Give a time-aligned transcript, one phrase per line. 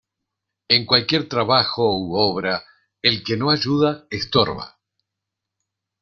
[0.69, 2.63] En cualquier trabajo u obra,
[3.03, 4.79] el que no ayuda estorba.